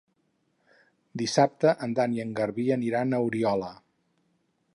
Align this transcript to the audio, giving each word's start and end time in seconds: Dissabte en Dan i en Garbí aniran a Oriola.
Dissabte 1.23 1.75
en 1.89 1.95
Dan 1.99 2.17
i 2.17 2.25
en 2.27 2.33
Garbí 2.41 2.67
aniran 2.79 3.15
a 3.15 3.21
Oriola. 3.29 3.71